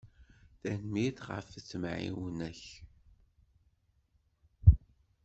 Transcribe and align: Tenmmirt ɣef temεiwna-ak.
Tenmmirt 0.61 1.19
ɣef 1.29 1.47
temεiwna-ak. 1.69 2.61